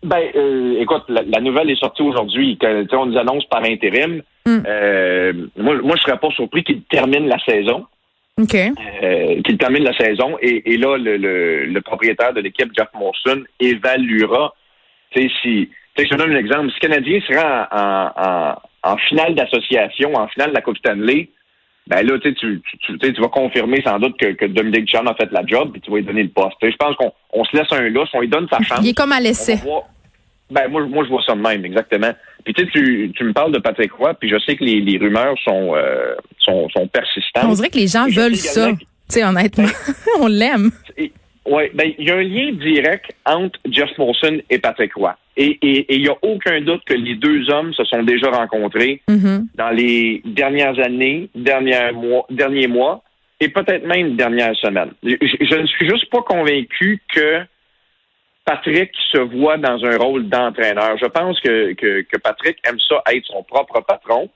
Ben, 0.02 0.22
euh, 0.36 0.80
écoute, 0.80 1.04
la, 1.08 1.40
nouvelle 1.40 1.70
est 1.70 1.80
sortie 1.80 2.02
aujourd'hui. 2.02 2.58
On 2.92 3.06
nous 3.06 3.18
annonce 3.18 3.44
par 3.46 3.64
intérim. 3.64 4.22
Hmm. 4.44 4.60
Euh, 4.66 5.32
moi, 5.56 5.74
moi, 5.82 5.96
je 5.96 6.02
serais 6.02 6.18
pas 6.18 6.30
surpris 6.30 6.62
qu'il 6.62 6.82
termine 6.82 7.26
la 7.26 7.38
saison. 7.40 7.86
OK. 8.40 8.54
Euh, 8.54 9.42
qu'il 9.42 9.58
termine 9.58 9.82
la 9.82 9.96
saison. 9.96 10.36
Et, 10.40 10.76
là, 10.76 10.96
le, 10.98 11.80
propriétaire 11.80 12.34
de 12.34 12.40
l'équipe, 12.40 12.70
Jeff 12.76 12.88
Monson, 12.94 13.42
évaluera. 13.58 14.54
Tu 15.10 15.22
sais, 15.22 15.34
si. 15.42 15.70
je 15.98 16.04
te 16.04 16.14
donne 16.14 16.32
un 16.32 16.38
exemple. 16.38 16.70
Si 16.70 16.76
le 16.82 16.88
Canadien 16.88 17.20
sera 17.26 18.60
en, 18.84 18.96
finale 19.08 19.34
d'association, 19.34 20.14
en 20.14 20.28
finale 20.28 20.50
de 20.50 20.54
la 20.54 20.60
Coupe 20.60 20.78
Stanley, 20.78 21.30
ben 21.86 22.02
là, 22.04 22.18
tu, 22.18 22.34
tu, 22.34 22.62
tu, 22.98 23.20
vas 23.20 23.28
confirmer 23.28 23.80
sans 23.82 23.98
doute 23.98 24.16
que, 24.18 24.32
que 24.32 24.46
Dominique 24.46 24.90
Chan 24.90 25.06
a 25.06 25.14
fait 25.14 25.30
la 25.30 25.46
job, 25.46 25.70
puis 25.72 25.80
tu 25.80 25.90
vas 25.90 25.98
lui 25.98 26.04
donner 26.04 26.24
le 26.24 26.30
poste. 26.30 26.56
je 26.60 26.76
pense 26.76 26.96
qu'on 26.96 27.44
se 27.44 27.56
laisse 27.56 27.70
un 27.70 27.88
lousse, 27.88 28.08
on 28.12 28.20
lui 28.20 28.28
donne 28.28 28.48
sa 28.50 28.60
chance. 28.60 28.80
Il 28.82 28.88
est 28.88 28.94
comme 28.96 29.12
à 29.12 29.20
l'essai. 29.20 29.60
Ben, 30.50 30.68
moi, 30.68 30.86
moi, 30.86 31.04
je 31.04 31.10
vois 31.10 31.22
ça 31.26 31.34
de 31.34 31.40
même, 31.40 31.64
exactement. 31.64 32.12
Puis 32.44 32.54
tu 32.54 32.64
sais, 32.64 32.70
tu, 32.70 33.24
me 33.24 33.32
parles 33.32 33.52
de 33.52 33.58
Patrick 33.58 33.92
Roy, 33.92 34.14
puis 34.14 34.28
je 34.28 34.38
sais 34.46 34.56
que 34.56 34.64
les, 34.64 34.98
rumeurs 34.98 35.36
sont, 35.44 35.74
euh, 35.74 36.14
sont, 36.38 36.68
sont 36.70 36.86
persistantes. 36.86 37.44
On 37.44 37.52
dirait 37.54 37.70
que 37.70 37.78
les 37.78 37.88
gens 37.88 38.06
veulent 38.08 38.36
ça. 38.36 38.70
Tu 38.72 38.86
sais, 39.08 39.24
honnêtement, 39.24 39.64
ben, 39.64 39.94
on 40.20 40.26
l'aime. 40.26 40.70
Oui, 41.46 41.64
ben 41.74 41.92
il 41.98 42.04
y 42.04 42.10
a 42.10 42.16
un 42.16 42.22
lien 42.22 42.52
direct 42.52 43.12
entre 43.24 43.58
Jeff 43.70 43.90
Molson 43.98 44.40
et 44.50 44.58
Patrick 44.58 44.94
Roy. 44.94 45.16
Et 45.38 45.58
il 45.94 46.00
n'y 46.00 46.08
a 46.08 46.16
aucun 46.22 46.60
doute 46.62 46.82
que 46.86 46.94
les 46.94 47.14
deux 47.14 47.50
hommes 47.50 47.74
se 47.74 47.84
sont 47.84 48.02
déjà 48.02 48.30
rencontrés 48.30 49.02
mm-hmm. 49.08 49.46
dans 49.54 49.70
les 49.70 50.22
dernières 50.24 50.78
années, 50.78 51.28
derniers 51.34 51.92
mois, 51.92 52.26
derniers 52.30 52.68
mois 52.68 53.02
et 53.40 53.48
peut-être 53.48 53.86
même 53.86 54.16
dernières 54.16 54.56
semaines. 54.56 54.92
Je, 55.02 55.16
je 55.20 55.54
ne 55.56 55.66
suis 55.66 55.88
juste 55.88 56.08
pas 56.10 56.22
convaincu 56.22 57.02
que 57.14 57.42
Patrick 58.46 58.92
se 59.10 59.18
voit 59.18 59.58
dans 59.58 59.84
un 59.84 59.98
rôle 59.98 60.28
d'entraîneur. 60.28 60.96
Je 60.98 61.06
pense 61.06 61.38
que, 61.40 61.72
que, 61.74 62.16
Patrick 62.22 62.56
aime 62.66 62.78
ça 62.88 63.02
être 63.12 63.26
son 63.26 63.42
propre 63.42 63.80
patron 63.80 64.30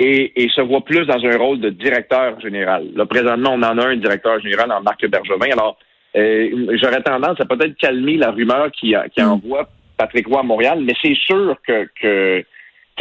et, 0.00 0.42
et, 0.42 0.48
se 0.48 0.62
voit 0.62 0.84
plus 0.84 1.04
dans 1.06 1.22
un 1.22 1.36
rôle 1.36 1.60
de 1.60 1.68
directeur 1.68 2.40
général. 2.40 2.88
Là, 2.94 3.04
présentement, 3.04 3.50
on 3.52 3.62
en 3.62 3.78
a 3.78 3.88
un 3.88 3.96
directeur 3.96 4.40
général 4.40 4.72
en 4.72 4.80
Marc 4.80 5.06
Bergevin. 5.06 5.52
Alors, 5.52 5.78
euh, 6.16 6.76
j'aurais 6.80 7.02
tendance 7.02 7.38
à 7.38 7.44
peut-être 7.44 7.76
calmer 7.76 8.16
la 8.16 8.30
rumeur 8.30 8.70
qui, 8.72 8.94
qui 9.14 9.22
mm. 9.22 9.28
envoie 9.28 9.68
Patrick 9.96 10.26
Roy 10.26 10.40
à 10.40 10.42
Montréal, 10.42 10.80
mais 10.82 10.94
c'est 11.02 11.16
sûr 11.16 11.56
que, 11.66 12.44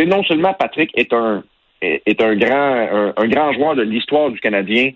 non 0.04 0.24
seulement 0.24 0.54
Patrick 0.54 0.92
est 0.96 1.14
un 1.14 1.44
grand 1.82 3.14
un 3.18 3.54
joueur 3.54 3.76
de 3.76 3.84
l'histoire 3.84 4.32
du 4.32 4.40
Canadien, 4.40 4.92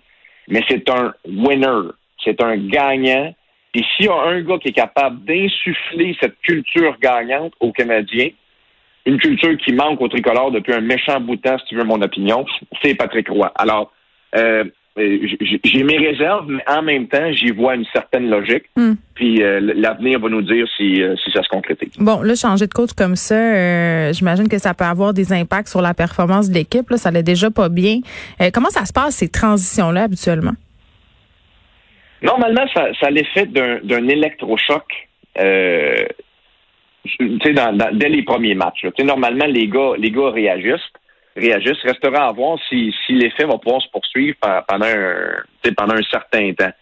mais 0.48 0.62
c'est 0.68 0.88
un 0.90 1.14
winner, 1.24 1.90
c'est 2.24 2.42
un 2.42 2.56
gagnant 2.56 3.34
et 3.74 3.82
s'il 3.82 4.06
y 4.06 4.08
a 4.08 4.14
un 4.14 4.40
gars 4.40 4.58
qui 4.58 4.68
est 4.68 4.72
capable 4.72 5.24
d'insuffler 5.24 6.16
cette 6.20 6.40
culture 6.40 6.96
gagnante 7.00 7.52
aux 7.60 7.72
Canadiens, 7.72 8.30
une 9.06 9.18
culture 9.18 9.56
qui 9.58 9.72
manque 9.72 10.00
au 10.00 10.08
tricolore 10.08 10.50
depuis 10.50 10.74
un 10.74 10.80
méchant 10.80 11.20
bout 11.20 11.36
de 11.36 11.40
temps, 11.40 11.58
si 11.58 11.66
tu 11.66 11.76
veux 11.76 11.84
mon 11.84 12.02
opinion, 12.02 12.44
c'est 12.82 12.94
Patrick 12.94 13.28
Roy. 13.28 13.50
Alors, 13.54 13.92
euh, 14.36 14.64
j'ai 14.96 15.82
mes 15.84 15.98
réserves, 15.98 16.46
mais 16.48 16.62
en 16.68 16.82
même 16.82 17.06
temps, 17.08 17.32
j'y 17.32 17.50
vois 17.52 17.74
une 17.74 17.84
certaine 17.92 18.28
logique. 18.28 18.64
Hmm. 18.76 18.94
Puis 19.14 19.42
euh, 19.42 19.60
l'avenir 19.76 20.18
va 20.18 20.28
nous 20.28 20.42
dire 20.42 20.66
si, 20.76 21.02
euh, 21.02 21.14
si 21.24 21.30
ça 21.30 21.42
se 21.42 21.48
concrétise. 21.48 21.96
Bon, 21.98 22.20
là, 22.22 22.34
changer 22.34 22.66
de 22.66 22.72
coach 22.72 22.90
comme 22.96 23.16
ça, 23.16 24.12
j'imagine 24.12 24.48
que 24.48 24.58
ça 24.58 24.74
peut 24.74 24.84
avoir 24.84 25.14
des 25.14 25.32
impacts 25.32 25.68
sur 25.68 25.80
la 25.80 25.94
performance 25.94 26.50
de 26.50 26.54
l'équipe. 26.54 26.86
Ça 26.96 27.10
l'est 27.10 27.22
déjà 27.22 27.50
pas 27.50 27.68
bien. 27.68 28.00
comment 28.52 28.70
ça 28.70 28.84
se 28.84 28.92
passe, 28.92 29.16
ces 29.16 29.28
transitions-là, 29.28 30.02
habituellement? 30.02 30.54
Normalement, 32.22 32.66
ça, 32.74 33.10
l'effet 33.10 33.46
d'un 33.46 34.08
électrochoc. 34.08 34.84
Euh, 35.38 36.06
dans, 37.18 37.76
dans, 37.76 37.96
dès 37.96 38.08
les 38.08 38.22
premiers 38.22 38.54
matchs. 38.54 38.84
Normalement, 39.02 39.46
les 39.46 39.68
gars, 39.68 39.92
les 39.96 40.10
gars 40.10 40.30
réagissent. 40.30 40.92
Réagissent. 41.36 41.82
Restera 41.82 42.28
à 42.28 42.32
voir 42.32 42.58
si, 42.68 42.94
si 43.06 43.12
l'effet 43.12 43.44
va 43.44 43.58
pouvoir 43.58 43.82
se 43.82 43.88
poursuivre 43.90 44.36
pendant 44.66 44.86
un, 44.86 45.72
pendant 45.76 45.94
un 45.94 46.02
certain 46.10 46.52
temps. 46.52 46.72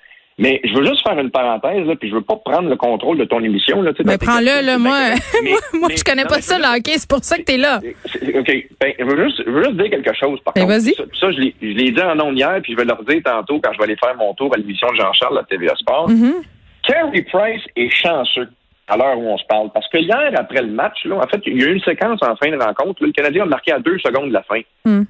Mais 0.41 0.61
je 0.63 0.73
veux 0.73 0.87
juste 0.87 1.03
faire 1.03 1.19
une 1.19 1.33
parenthèse, 1.33 1.85
là, 1.85 1.97
puis 1.97 2.09
je 2.09 2.15
veux 2.15 2.23
pas 2.23 2.37
prendre 2.37 2.69
le 2.69 2.77
contrôle 2.77 3.19
de 3.19 3.25
ton 3.25 3.43
émission. 3.43 3.83
Là, 3.83 3.91
mais 4.05 4.19
prends-le, 4.19 4.65
là, 4.65 4.79
moi, 4.79 4.97
moi, 5.73 5.89
je 5.97 6.05
connais 6.05 6.25
pas 6.27 6.41
ça, 6.41 6.59
le 6.59 6.79
hockey, 6.79 6.93
c'est 6.97 7.11
pour 7.11 7.25
ça 7.25 7.37
que 7.39 7.43
tu 7.43 7.55
es 7.55 7.57
là. 7.57 7.81
OK. 7.83 8.69
Ben, 8.81 8.93
je, 8.97 9.05
veux 9.05 9.25
juste, 9.25 9.43
je 9.45 9.51
veux 9.51 9.65
juste 9.65 9.77
dire 9.77 9.91
quelque 9.91 10.15
chose, 10.15 10.39
par 10.45 10.55
ben, 10.55 10.61
contre. 10.61 10.75
Vas-y. 10.75 10.95
Ça, 10.95 11.03
ça, 11.21 11.33
je 11.33 11.41
l'ai 11.41 11.91
dit 11.91 12.01
en 12.01 12.21
ondes 12.21 12.39
hier, 12.39 12.61
puis 12.63 12.73
je 12.73 12.77
vais 12.77 12.85
le 12.85 12.93
redire 12.93 13.21
tantôt 13.25 13.61
quand 13.61 13.73
je 13.73 13.79
vais 13.79 13.85
aller 13.85 13.97
faire 13.97 14.15
mon 14.17 14.33
tour 14.35 14.55
à 14.55 14.59
l'émission 14.59 14.89
de 14.93 14.97
Jean-Charles 14.97 15.39
à 15.39 15.43
TVA 15.43 15.75
Sport. 15.75 16.09
Mm-hmm. 16.09 16.43
Carey 16.85 17.23
Price 17.23 17.63
est 17.75 17.91
chanceux 17.91 18.49
à 18.89 18.97
l'heure 18.97 19.19
où 19.19 19.29
on 19.29 19.39
se 19.39 19.45
parle. 19.45 19.71
Parce 19.73 19.89
que 19.89 19.99
hier, 19.99 20.33
après 20.35 20.63
le 20.63 20.71
match, 20.71 21.05
là, 21.05 21.17
en 21.17 21.29
fait, 21.29 21.41
il 21.47 21.61
y 21.61 21.65
a 21.65 21.69
eu 21.69 21.75
une 21.75 21.83
séquence 21.83 22.21
en 22.23 22.37
fin 22.37 22.51
de 22.51 22.63
rencontre. 22.63 23.05
le 23.05 23.13
Canadien 23.13 23.43
a 23.45 23.47
marqué 23.47 23.73
à 23.73 23.79
deux 23.79 23.99
secondes 23.99 24.29
de 24.29 24.33
la 24.33 24.43
fin. 24.43 24.61
Mm. 24.85 25.03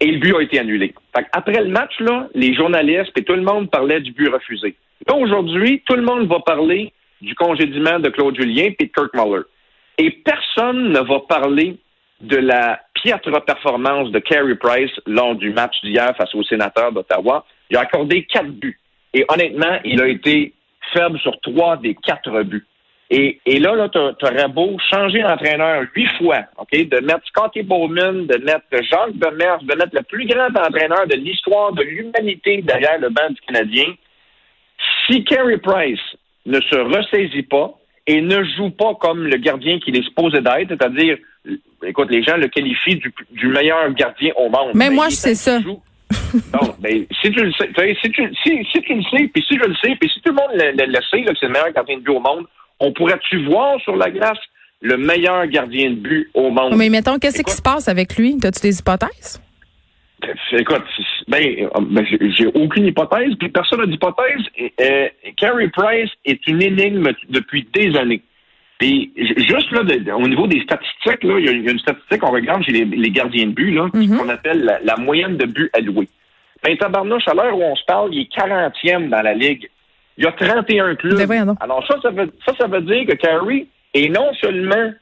Et 0.00 0.06
le 0.06 0.18
but 0.18 0.34
a 0.34 0.42
été 0.42 0.58
annulé. 0.58 0.94
Fait 1.16 1.26
après 1.32 1.62
le 1.62 1.70
match, 1.70 1.92
là, 2.00 2.28
les 2.34 2.54
journalistes 2.54 3.16
et 3.16 3.22
tout 3.22 3.34
le 3.34 3.42
monde 3.42 3.70
parlait 3.70 4.00
du 4.00 4.12
but 4.12 4.28
refusé. 4.28 4.74
Là, 5.06 5.14
aujourd'hui, 5.14 5.82
tout 5.86 5.94
le 5.94 6.02
monde 6.02 6.26
va 6.26 6.40
parler 6.40 6.92
du 7.20 7.34
congédiement 7.34 8.00
de 8.00 8.08
Claude 8.08 8.34
Julien 8.36 8.70
et 8.78 8.84
de 8.84 8.90
Kirk 8.90 9.14
Muller. 9.14 9.42
Et 9.98 10.10
personne 10.10 10.88
ne 10.88 11.00
va 11.00 11.20
parler 11.28 11.76
de 12.20 12.36
la 12.36 12.80
piètre 12.94 13.44
performance 13.44 14.10
de 14.10 14.18
Carey 14.18 14.54
Price 14.54 14.92
lors 15.06 15.34
du 15.34 15.52
match 15.52 15.74
d'hier 15.82 16.14
face 16.16 16.34
aux 16.34 16.44
sénateurs 16.44 16.92
d'Ottawa. 16.92 17.44
Il 17.70 17.76
a 17.76 17.80
accordé 17.80 18.24
quatre 18.24 18.50
buts. 18.50 18.78
Et 19.14 19.24
honnêtement, 19.28 19.78
il 19.84 20.00
a 20.00 20.08
été 20.08 20.54
faible 20.92 21.18
sur 21.18 21.38
trois 21.40 21.76
des 21.76 21.94
quatre 21.94 22.42
buts. 22.42 22.66
Et, 23.14 23.40
et 23.44 23.58
là, 23.58 23.74
là 23.74 23.90
tu 23.90 23.98
aurais 23.98 24.48
beau 24.48 24.78
changer 24.90 25.20
d'entraîneur 25.20 25.84
huit 25.94 26.08
fois, 26.16 26.44
OK, 26.56 26.70
de 26.72 27.04
mettre 27.04 27.26
Scotty 27.26 27.62
Bowman, 27.62 28.26
de 28.26 28.38
mettre 28.38 28.64
Jacques 28.70 29.16
Demers, 29.16 29.58
de 29.62 29.76
mettre 29.76 29.94
le 29.94 30.02
plus 30.02 30.26
grand 30.26 30.48
entraîneur 30.48 31.06
de 31.06 31.16
l'histoire 31.16 31.72
de 31.72 31.82
l'humanité 31.82 32.62
derrière 32.62 32.98
le 32.98 33.10
banc 33.10 33.28
du 33.28 33.40
Canadien. 33.42 33.84
Si 35.06 35.24
Carey 35.24 35.58
Price 35.58 36.00
ne 36.46 36.58
se 36.58 36.76
ressaisit 36.76 37.42
pas 37.42 37.78
et 38.06 38.22
ne 38.22 38.42
joue 38.56 38.70
pas 38.70 38.94
comme 38.94 39.26
le 39.26 39.36
gardien 39.36 39.78
qu'il 39.78 39.94
est 39.94 40.04
supposé 40.04 40.40
d'être, 40.40 40.68
c'est-à-dire, 40.68 41.18
écoute, 41.84 42.10
les 42.10 42.22
gens 42.22 42.38
le 42.38 42.48
qualifient 42.48 42.96
du, 42.96 43.12
du 43.30 43.48
meilleur 43.48 43.92
gardien 43.92 44.32
au 44.36 44.48
monde. 44.48 44.72
Mais 44.74 44.88
moi, 44.88 45.10
je 45.10 45.16
sais 45.16 45.34
ça. 45.34 45.58
Non, 46.54 46.74
ben, 46.80 47.06
si 47.20 47.30
tu 47.30 47.42
le 47.44 47.52
sais, 47.52 47.68
si 48.02 48.10
tu, 48.10 48.34
si, 48.42 48.64
si 48.72 48.80
tu 48.82 48.94
le 48.94 49.02
sais, 49.02 49.28
puis 49.32 49.44
si 49.46 49.58
je 49.58 49.64
le 49.64 49.74
sais, 49.82 49.96
puis 50.00 50.10
si 50.12 50.20
tout 50.20 50.30
le 50.30 50.34
monde 50.34 50.52
le, 50.54 50.72
le, 50.72 50.86
le 50.86 50.98
sait, 51.10 51.22
là, 51.22 51.32
que 51.32 51.38
c'est 51.38 51.46
le 51.46 51.52
meilleur 51.52 51.72
gardien 51.72 51.96
de 51.96 52.02
but 52.02 52.10
au 52.12 52.20
monde, 52.20 52.46
on 52.80 52.92
pourrait-tu 52.92 53.44
voir 53.44 53.80
sur 53.80 53.96
la 53.96 54.10
glace 54.10 54.38
le 54.80 54.96
meilleur 54.96 55.46
gardien 55.46 55.90
de 55.90 55.96
but 55.96 56.30
au 56.34 56.50
monde? 56.50 56.74
Mais 56.76 56.88
mettons, 56.88 57.18
qu'est-ce 57.18 57.42
qui 57.42 57.52
se 57.52 57.62
passe 57.62 57.88
avec 57.88 58.16
lui? 58.16 58.36
As-tu 58.42 58.60
des 58.62 58.78
hypothèses? 58.78 59.40
Écoute, 60.52 60.84
ben, 61.28 61.68
ben 61.90 62.06
j'ai 62.36 62.46
aucune 62.46 62.86
hypothèse, 62.86 63.34
puis 63.38 63.48
personne 63.48 63.80
n'a 63.80 63.86
d'hypothèse. 63.86 64.42
Euh, 64.80 65.08
Carey 65.36 65.68
Price 65.68 66.10
est 66.24 66.46
une 66.46 66.62
énigme 66.62 67.10
depuis 67.28 67.66
des 67.74 67.96
années. 67.96 68.22
Puis 68.78 69.12
juste 69.16 69.70
là, 69.70 69.82
au 70.16 70.28
niveau 70.28 70.46
des 70.46 70.60
statistiques, 70.62 71.20
il 71.22 71.44
y, 71.44 71.48
a 71.48 71.52
une 71.52 71.78
statistique, 71.78 72.22
on 72.22 72.30
regarde 72.30 72.64
chez 72.64 72.72
les, 72.72 73.10
gardiens 73.10 73.46
de 73.46 73.52
but, 73.52 73.72
là, 73.72 73.86
mm 73.92 74.00
-hmm. 74.00 74.16
qu'on 74.16 74.28
appelle 74.28 74.80
la, 74.82 74.96
moyenne 74.96 75.36
de 75.36 75.46
buts 75.46 75.70
alloués. 75.72 76.08
Ben, 76.62 76.76
tabarnouche, 76.76 77.26
à 77.26 77.34
l'heure 77.34 77.56
où 77.56 77.62
on 77.62 77.74
se 77.74 77.84
parle, 77.84 78.14
il 78.14 78.22
est 78.22 78.32
40e 78.32 79.08
dans 79.08 79.22
la 79.22 79.34
Ligue. 79.34 79.68
Il 80.16 80.24
y 80.24 80.26
a 80.26 80.32
31 80.32 80.94
clubs. 80.94 81.26
Ben 81.26 81.56
Alors 81.60 81.84
ça, 81.86 81.96
ça 82.02 82.10
veut, 82.10 82.30
ça, 82.46 82.54
ça 82.58 82.66
veut 82.66 82.82
dire 82.82 83.06
que 83.06 83.14
Carey 83.14 83.66
est 83.94 84.08
non 84.08 84.32
seulement 84.34 84.92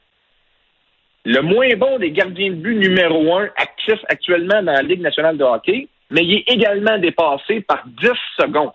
le 1.25 1.41
moins 1.41 1.69
bon 1.77 1.99
des 1.99 2.11
gardiens 2.11 2.49
de 2.49 2.55
but 2.55 2.75
numéro 2.75 3.35
un 3.37 3.49
actif 3.57 3.99
actuellement 4.07 4.63
dans 4.63 4.71
la 4.71 4.81
Ligue 4.81 5.01
nationale 5.01 5.37
de 5.37 5.43
hockey, 5.43 5.87
mais 6.09 6.23
il 6.23 6.37
est 6.37 6.49
également 6.49 6.97
dépassé 6.97 7.61
par 7.61 7.83
10 7.85 8.09
secondes. 8.39 8.71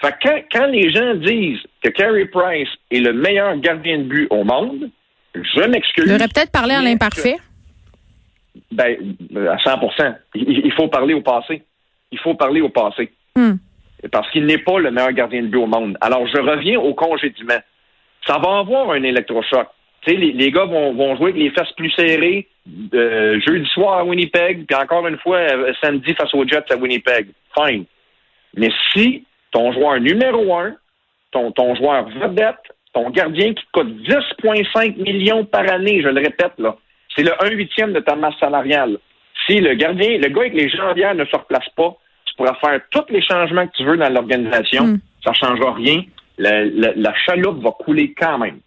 Fait 0.00 0.12
que 0.12 0.28
quand, 0.28 0.42
quand 0.52 0.66
les 0.66 0.92
gens 0.92 1.14
disent 1.14 1.62
que 1.82 1.90
Carey 1.90 2.26
Price 2.26 2.68
est 2.90 3.00
le 3.00 3.12
meilleur 3.12 3.56
gardien 3.58 3.98
de 3.98 4.04
but 4.04 4.26
au 4.30 4.42
monde, 4.42 4.90
je 5.34 5.68
m'excuse. 5.68 6.04
Il 6.06 6.14
aurait 6.14 6.28
peut-être 6.28 6.50
parlé 6.50 6.74
à 6.74 6.82
l'imparfait. 6.82 7.36
Ben, 8.72 8.96
à 9.48 9.58
100 9.58 9.80
il, 10.34 10.66
il 10.66 10.72
faut 10.72 10.88
parler 10.88 11.14
au 11.14 11.20
passé. 11.20 11.62
Il 12.14 12.20
faut 12.20 12.34
parler 12.34 12.60
au 12.60 12.68
passé. 12.68 13.12
Hmm 13.36 13.54
parce 14.10 14.30
qu'il 14.30 14.46
n'est 14.46 14.58
pas 14.58 14.78
le 14.78 14.90
meilleur 14.90 15.12
gardien 15.12 15.42
de 15.42 15.48
but 15.48 15.58
au 15.58 15.66
monde. 15.66 15.96
Alors, 16.00 16.26
je 16.26 16.38
reviens 16.38 16.78
au 16.78 16.94
congédiement. 16.94 17.58
Ça 18.26 18.38
va 18.38 18.58
avoir 18.58 18.90
un 18.90 19.02
électrochoc. 19.02 19.68
Les, 20.06 20.16
les, 20.16 20.50
gars 20.50 20.66
vont, 20.66 20.92
vont 20.92 21.16
jouer 21.16 21.30
avec 21.30 21.36
les 21.36 21.50
fesses 21.50 21.72
plus 21.76 21.90
serrées 21.90 22.46
euh, 22.92 23.40
jeudi 23.40 23.66
soir 23.70 24.00
à 24.00 24.04
Winnipeg, 24.04 24.66
puis 24.66 24.76
encore 24.76 25.06
une 25.06 25.18
fois 25.18 25.38
euh, 25.38 25.72
samedi 25.82 26.12
face 26.14 26.32
aux 26.34 26.46
Jets 26.46 26.70
à 26.70 26.76
Winnipeg. 26.76 27.28
Fine. 27.56 27.86
Mais 28.54 28.70
si 28.92 29.24
ton 29.50 29.72
joueur 29.72 29.98
numéro 30.00 30.54
un, 30.56 30.74
ton, 31.30 31.52
ton 31.52 31.74
joueur 31.74 32.06
vedette, 32.08 32.56
ton 32.92 33.08
gardien 33.10 33.54
qui 33.54 33.64
coûte 33.72 33.88
10,5 34.06 35.02
millions 35.02 35.44
par 35.46 35.68
année, 35.70 36.02
je 36.02 36.08
le 36.08 36.20
répète, 36.20 36.52
là, 36.58 36.76
c'est 37.16 37.22
le 37.22 37.32
1 37.42 37.50
huitième 37.52 37.92
de 37.94 38.00
ta 38.00 38.14
masse 38.14 38.38
salariale. 38.38 38.98
Si 39.46 39.58
le 39.60 39.74
gardien, 39.74 40.18
le 40.18 40.28
gars 40.28 40.42
avec 40.42 40.54
les 40.54 40.68
jambières 40.68 41.14
ne 41.14 41.24
se 41.24 41.34
replace 41.34 41.68
pas, 41.76 41.96
tu 42.34 42.42
pourras 42.42 42.54
faire 42.54 42.80
tous 42.90 43.12
les 43.12 43.22
changements 43.22 43.66
que 43.66 43.72
tu 43.76 43.84
veux 43.84 43.96
dans 43.96 44.12
l'organisation. 44.12 44.86
Mm. 44.86 45.00
Ça 45.24 45.30
ne 45.30 45.34
changera 45.34 45.74
rien. 45.74 46.02
La, 46.36 46.64
la, 46.64 46.92
la 46.96 47.14
chaloupe 47.14 47.62
va 47.62 47.70
couler 47.70 48.12
quand 48.12 48.38
même. 48.38 48.58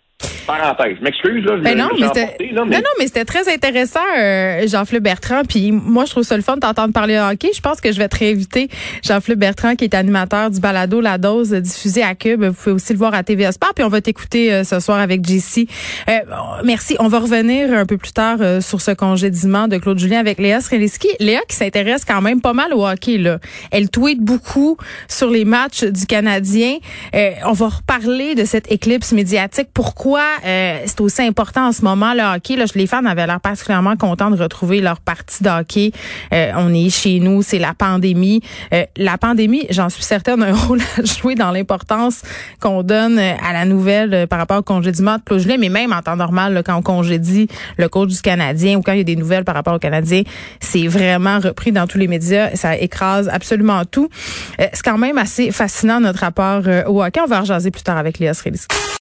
Parenthèse. 0.47 0.97
Je 0.97 1.03
m'excuse, 1.03 1.45
là. 1.45 1.57
Je 1.57 1.63
ben 1.63 1.77
non, 1.77 1.89
mais 1.99 2.05
emporté, 2.05 2.49
là, 2.51 2.65
mais... 2.65 2.77
non, 2.77 2.81
non, 2.81 2.89
mais 2.99 3.07
c'était 3.07 3.25
très 3.25 3.53
intéressant, 3.53 3.99
euh, 4.17 4.65
Jean-Philippe 4.67 5.03
Bertrand. 5.03 5.41
Puis 5.47 5.71
moi, 5.71 6.05
je 6.05 6.11
trouve 6.11 6.23
ça 6.23 6.35
le 6.35 6.41
fun 6.41 6.55
de 6.55 6.61
t'entendre 6.61 6.93
parler 6.93 7.15
de 7.15 7.33
hockey. 7.33 7.49
Je 7.53 7.61
pense 7.61 7.81
que 7.81 7.91
je 7.91 7.97
vais 7.97 8.07
te 8.07 8.17
réinviter, 8.17 8.69
Jean-Philippe 9.03 9.39
Bertrand, 9.39 9.75
qui 9.75 9.83
est 9.83 9.93
animateur 9.93 10.49
du 10.49 10.59
balado 10.59 11.01
La 11.01 11.17
Dose, 11.17 11.51
diffusé 11.51 12.01
à 12.01 12.15
Cube. 12.15 12.43
Vous 12.43 12.53
pouvez 12.53 12.71
aussi 12.71 12.93
le 12.93 12.99
voir 12.99 13.13
à 13.13 13.23
TVA 13.23 13.51
Sport. 13.51 13.73
Puis 13.75 13.83
on 13.83 13.89
va 13.89 14.01
t'écouter 14.01 14.53
euh, 14.53 14.63
ce 14.63 14.79
soir 14.79 14.99
avec 14.99 15.25
JC. 15.27 15.67
Euh, 16.09 16.19
merci. 16.63 16.95
On 16.99 17.07
va 17.07 17.19
revenir 17.19 17.73
un 17.73 17.85
peu 17.85 17.97
plus 17.97 18.13
tard 18.13 18.37
euh, 18.41 18.61
sur 18.61 18.81
ce 18.81 18.91
congédiement 18.91 19.67
de 19.67 19.77
Claude 19.77 19.99
Julien 19.99 20.19
avec 20.19 20.39
Léa 20.39 20.61
Sreliski. 20.61 21.09
Léa 21.19 21.41
qui 21.47 21.55
s'intéresse 21.55 22.05
quand 22.05 22.21
même 22.21 22.41
pas 22.41 22.53
mal 22.53 22.73
au 22.73 22.87
hockey. 22.87 23.17
Là. 23.17 23.39
Elle 23.71 23.89
tweet 23.89 24.19
beaucoup 24.19 24.77
sur 25.07 25.29
les 25.29 25.45
matchs 25.45 25.83
du 25.83 26.05
Canadien. 26.05 26.77
Euh, 27.15 27.31
on 27.45 27.53
va 27.53 27.67
reparler 27.67 28.35
de 28.35 28.45
cette 28.45 28.71
éclipse 28.71 29.11
médiatique. 29.11 29.69
Pourquoi 29.73 30.21
euh, 30.45 30.79
c'est 30.85 31.01
aussi 31.01 31.21
important 31.21 31.67
en 31.67 31.71
ce 31.71 31.83
moment 31.83 32.13
le 32.13 32.21
hockey. 32.21 32.55
Là, 32.55 32.65
les 32.75 32.87
fans 32.87 33.05
avaient 33.05 33.27
l'air 33.27 33.39
particulièrement 33.39 33.95
contents 33.95 34.29
de 34.29 34.41
retrouver 34.41 34.81
leur 34.81 34.99
partie 34.99 35.43
de 35.43 35.49
hockey. 35.49 35.91
Euh, 36.33 36.51
on 36.55 36.73
est 36.73 36.89
chez 36.89 37.19
nous, 37.19 37.41
c'est 37.41 37.59
la 37.59 37.73
pandémie. 37.73 38.41
Euh, 38.73 38.85
la 38.97 39.17
pandémie, 39.17 39.65
j'en 39.69 39.89
suis 39.89 40.03
certaine, 40.03 40.43
a 40.43 40.47
un 40.47 40.53
rôle 40.67 40.81
à 40.97 41.03
jouer 41.03 41.35
dans 41.35 41.51
l'importance 41.51 42.21
qu'on 42.59 42.83
donne 42.83 43.19
à 43.19 43.53
la 43.53 43.65
nouvelle 43.65 44.27
par 44.27 44.39
rapport 44.39 44.57
au 44.57 44.63
congédiement 44.63 45.17
de 45.17 45.21
Claude 45.21 45.45
mais 45.59 45.69
même 45.69 45.93
en 45.93 46.01
temps 46.01 46.15
normal, 46.15 46.53
là, 46.53 46.63
quand 46.63 46.75
on 46.75 46.81
congédie 46.81 47.47
le 47.77 47.89
coach 47.89 48.09
du 48.09 48.21
Canadien 48.21 48.77
ou 48.77 48.81
quand 48.81 48.93
il 48.93 48.99
y 48.99 49.01
a 49.01 49.05
des 49.05 49.15
nouvelles 49.15 49.43
par 49.43 49.55
rapport 49.55 49.75
au 49.75 49.79
Canadien, 49.79 50.23
c'est 50.59 50.87
vraiment 50.87 51.39
repris 51.39 51.71
dans 51.71 51.87
tous 51.87 51.97
les 51.97 52.07
médias. 52.07 52.55
Ça 52.55 52.77
écrase 52.77 53.29
absolument 53.29 53.83
tout. 53.85 54.09
c'est 54.57 54.83
quand 54.83 54.97
même 54.97 55.17
assez 55.17 55.51
fascinant 55.51 55.99
notre 55.99 56.19
rapport 56.19 56.63
au 56.87 57.03
hockey. 57.03 57.21
On 57.21 57.27
va 57.27 57.41
en 57.41 57.45
jaser 57.45 57.71
plus 57.71 57.83
tard 57.83 57.97
avec 57.97 58.19
Léa 58.19 58.33
Sreliski. 58.33 58.75